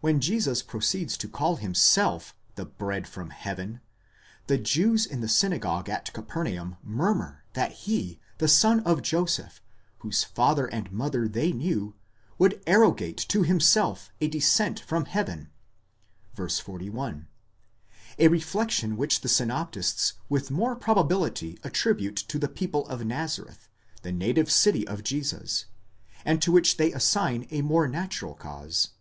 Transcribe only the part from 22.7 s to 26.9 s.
of Nazareth, the native city of Jesus, and to which